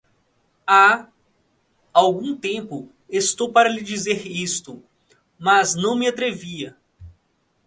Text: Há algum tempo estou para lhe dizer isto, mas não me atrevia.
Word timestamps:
Há 0.65 1.07
algum 1.93 2.35
tempo 2.35 2.89
estou 3.07 3.51
para 3.51 3.69
lhe 3.69 3.83
dizer 3.83 4.25
isto, 4.25 4.83
mas 5.37 5.75
não 5.75 5.95
me 5.95 6.07
atrevia. 6.07 6.75